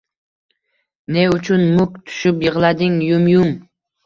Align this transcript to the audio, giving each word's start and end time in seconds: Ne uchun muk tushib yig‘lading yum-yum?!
Ne 1.17 1.25
uchun 1.33 1.67
muk 1.75 2.01
tushib 2.07 2.41
yig‘lading 2.47 2.97
yum-yum?! 3.11 3.55